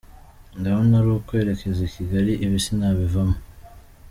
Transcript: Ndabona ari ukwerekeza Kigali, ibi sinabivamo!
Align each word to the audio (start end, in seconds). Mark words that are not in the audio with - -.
Ndabona 0.59 0.93
ari 0.99 1.09
ukwerekeza 1.11 1.83
Kigali, 1.93 2.31
ibi 2.45 2.57
sinabivamo! 2.65 3.37